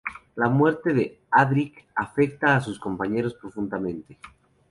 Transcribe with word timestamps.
La 0.35 0.49
muerte 0.49 0.95
de 0.95 1.21
Adric 1.29 1.85
afecta 1.93 2.55
a 2.55 2.59
sus 2.61 2.79
compañeros 2.79 3.35
profundamente. 3.35 4.17